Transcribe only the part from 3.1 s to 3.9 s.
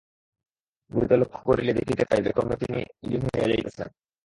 হইয়া যাইতেছেন।